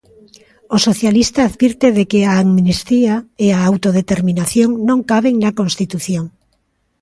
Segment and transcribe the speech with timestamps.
[0.75, 3.15] O socialista advirte de que a amnistía
[3.45, 6.25] e a autodeterminación non caben na Constitución.